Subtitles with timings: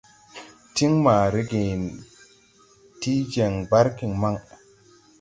[0.75, 1.81] Tiŋ ma regen
[3.01, 4.35] ti jɛŋ bargiŋ maŋ.